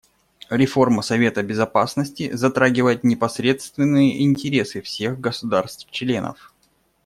Реформа 0.49 1.03
Совета 1.03 1.43
Безопасности 1.43 2.31
затрагивает 2.35 3.03
непосредственные 3.03 4.23
интересы 4.23 4.81
всех 4.81 5.19
государств-членов. 5.19 6.55